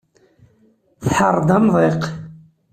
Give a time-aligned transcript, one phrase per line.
[1.05, 2.01] Tḥerr-d amḍiq.